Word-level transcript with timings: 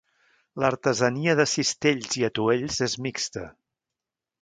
L'artesania 0.63 1.35
de 1.41 1.45
cistells 1.53 2.19
i 2.23 2.27
atuells 2.31 2.83
és 2.91 2.99
mixta. 3.09 3.49